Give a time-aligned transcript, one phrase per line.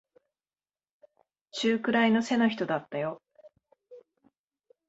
[1.51, 3.21] 中くらいの背の人だったよ。